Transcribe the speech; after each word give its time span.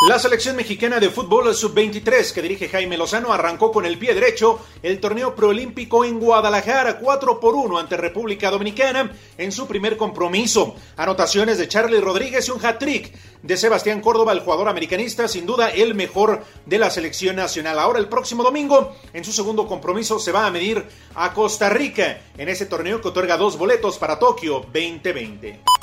La 0.09 0.19
selección 0.19 0.57
mexicana 0.57 0.99
de 0.99 1.09
fútbol 1.09 1.55
sub-23 1.55 2.33
que 2.33 2.41
dirige 2.41 2.67
Jaime 2.67 2.97
Lozano 2.97 3.31
arrancó 3.31 3.71
con 3.71 3.85
el 3.85 3.97
pie 3.97 4.13
derecho 4.13 4.59
el 4.81 4.99
torneo 4.99 5.33
proolímpico 5.33 6.03
en 6.03 6.19
Guadalajara 6.19 6.99
4 6.99 7.39
por 7.39 7.55
1 7.55 7.77
ante 7.77 7.95
República 7.95 8.51
Dominicana 8.51 9.13
en 9.37 9.53
su 9.53 9.65
primer 9.65 9.95
compromiso. 9.95 10.75
Anotaciones 10.97 11.57
de 11.57 11.69
Charlie 11.69 12.01
Rodríguez 12.01 12.49
y 12.49 12.51
un 12.51 12.63
hat-trick 12.65 13.13
de 13.43 13.55
Sebastián 13.55 14.01
Córdoba, 14.01 14.33
el 14.33 14.41
jugador 14.41 14.67
americanista, 14.67 15.29
sin 15.29 15.45
duda 15.45 15.69
el 15.69 15.95
mejor 15.95 16.43
de 16.65 16.79
la 16.79 16.89
selección 16.89 17.37
nacional. 17.37 17.79
Ahora 17.79 17.99
el 17.99 18.09
próximo 18.09 18.43
domingo, 18.43 18.93
en 19.13 19.23
su 19.23 19.31
segundo 19.31 19.67
compromiso, 19.67 20.19
se 20.19 20.33
va 20.33 20.45
a 20.45 20.51
medir 20.51 20.85
a 21.15 21.33
Costa 21.33 21.69
Rica 21.69 22.19
en 22.37 22.49
ese 22.49 22.65
torneo 22.65 22.99
que 22.99 23.07
otorga 23.07 23.37
dos 23.37 23.57
boletos 23.57 23.97
para 23.97 24.19
Tokio 24.19 24.65
2020. 24.73 25.82